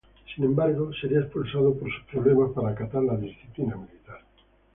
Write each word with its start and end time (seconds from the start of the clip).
Sin 0.33 0.43
embargo 0.45 0.91
sería 0.99 1.19
expulsado 1.19 1.75
por 1.77 1.87
sus 1.93 2.01
problemas 2.05 2.49
para 2.55 2.69
acatar 2.69 3.03
la 3.03 3.17
disciplina 3.17 3.75
militar. 3.75 4.21